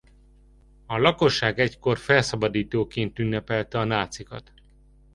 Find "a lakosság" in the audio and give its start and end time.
0.85-1.59